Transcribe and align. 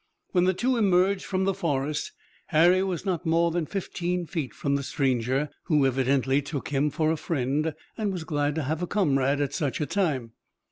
When 0.31 0.45
the 0.45 0.55
two 0.55 0.77
emerged 0.77 1.25
from 1.25 1.43
the 1.43 1.53
forest 1.53 2.11
Harry 2.47 2.81
was 2.81 3.05
not 3.05 3.23
more 3.23 3.51
than 3.51 3.67
fifteen 3.67 4.25
feet 4.25 4.51
from 4.51 4.75
the 4.75 4.81
stranger, 4.81 5.51
who 5.65 5.85
evidently 5.85 6.41
took 6.41 6.69
him 6.69 6.89
for 6.89 7.11
a 7.11 7.15
friend 7.17 7.75
and 7.99 8.07
who 8.07 8.13
was 8.13 8.23
glad 8.23 8.55
to 8.55 8.63
have 8.63 8.81
a 8.81 8.87
comrade 8.87 9.39
at 9.41 9.53
such 9.53 9.79
a 9.79 9.85
time. 9.85 10.31